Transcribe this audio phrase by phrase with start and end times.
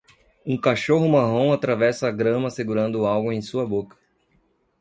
[0.43, 3.95] Um cachorro marrom atravessa a grama segurando algo em sua boca